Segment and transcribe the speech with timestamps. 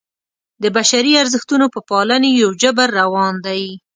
[0.63, 3.63] د بشري ارزښتونو په پالنې یو جبر روان دی.